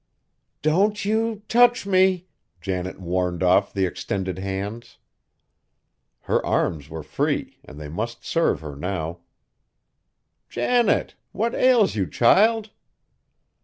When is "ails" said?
11.53-11.95